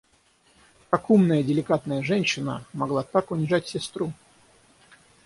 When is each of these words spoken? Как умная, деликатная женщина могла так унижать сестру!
Как 0.89 1.11
умная, 1.11 1.43
деликатная 1.43 2.01
женщина 2.01 2.65
могла 2.73 3.03
так 3.03 3.29
унижать 3.29 3.67
сестру! 3.67 4.11